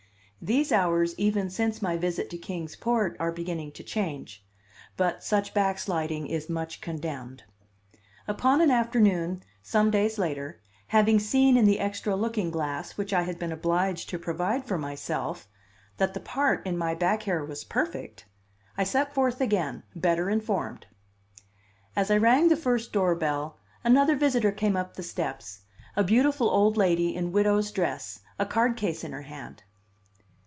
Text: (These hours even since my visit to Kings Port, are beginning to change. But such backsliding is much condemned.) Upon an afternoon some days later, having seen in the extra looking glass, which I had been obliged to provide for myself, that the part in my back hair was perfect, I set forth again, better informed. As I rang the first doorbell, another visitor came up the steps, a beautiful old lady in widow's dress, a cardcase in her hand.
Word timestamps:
(These 0.43 0.71
hours 0.71 1.13
even 1.19 1.51
since 1.51 1.83
my 1.83 1.97
visit 1.97 2.27
to 2.31 2.37
Kings 2.39 2.75
Port, 2.75 3.15
are 3.19 3.31
beginning 3.31 3.73
to 3.73 3.83
change. 3.83 4.43
But 4.97 5.23
such 5.23 5.53
backsliding 5.53 6.25
is 6.25 6.49
much 6.49 6.81
condemned.) 6.81 7.43
Upon 8.27 8.59
an 8.59 8.71
afternoon 8.71 9.43
some 9.61 9.91
days 9.91 10.17
later, 10.17 10.59
having 10.87 11.19
seen 11.19 11.57
in 11.57 11.65
the 11.65 11.79
extra 11.79 12.15
looking 12.15 12.49
glass, 12.49 12.97
which 12.97 13.13
I 13.13 13.21
had 13.21 13.37
been 13.37 13.51
obliged 13.51 14.09
to 14.09 14.17
provide 14.17 14.65
for 14.65 14.79
myself, 14.79 15.47
that 15.97 16.15
the 16.15 16.19
part 16.19 16.65
in 16.65 16.75
my 16.75 16.95
back 16.95 17.21
hair 17.21 17.45
was 17.45 17.63
perfect, 17.63 18.25
I 18.75 18.83
set 18.83 19.13
forth 19.13 19.41
again, 19.41 19.83
better 19.95 20.27
informed. 20.27 20.87
As 21.95 22.09
I 22.09 22.17
rang 22.17 22.47
the 22.47 22.57
first 22.57 22.91
doorbell, 22.91 23.59
another 23.83 24.15
visitor 24.15 24.51
came 24.51 24.75
up 24.75 24.95
the 24.95 25.03
steps, 25.03 25.59
a 25.95 26.03
beautiful 26.03 26.49
old 26.49 26.77
lady 26.77 27.15
in 27.15 27.31
widow's 27.31 27.69
dress, 27.71 28.21
a 28.39 28.47
cardcase 28.47 29.03
in 29.03 29.11
her 29.11 29.21
hand. 29.21 29.61